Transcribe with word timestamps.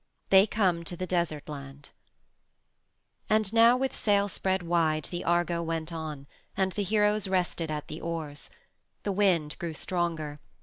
THEY 0.31 0.47
COME 0.47 0.83
TO 0.83 0.97
THE 0.97 1.05
DESERT 1.05 1.47
LAND 1.47 1.89
And 3.29 3.53
now 3.53 3.77
with 3.77 3.95
sail 3.95 4.27
spread 4.29 4.63
wide 4.63 5.03
the 5.11 5.23
Argo 5.23 5.61
went 5.61 5.93
on, 5.93 6.25
and 6.57 6.71
the 6.71 6.81
heroes 6.81 7.27
rested 7.27 7.69
at 7.69 7.87
the 7.87 8.01
oars. 8.01 8.49
The 9.03 9.11
wind 9.11 9.55
grew 9.59 9.75
stronger. 9.75 10.39